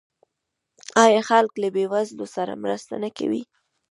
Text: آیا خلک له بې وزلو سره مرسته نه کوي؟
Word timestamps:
آیا 1.03 1.21
خلک 1.29 1.53
له 1.61 1.67
بې 1.75 1.85
وزلو 1.91 2.25
سره 2.35 2.59
مرسته 2.63 2.93
نه 3.03 3.09
کوي؟ 3.17 3.41